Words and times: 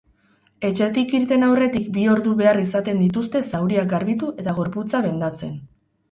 Etxetik 0.67 1.11
irten 1.17 1.43
aurretik 1.47 1.83
bi 1.97 2.05
ordu 2.13 2.31
behar 2.39 2.61
izaten 2.61 3.01
dituzte 3.03 3.41
zauriak 3.57 3.91
garbitu 3.91 4.31
eta 4.45 4.55
gorputza 4.61 5.03
bendatzen. 5.07 5.53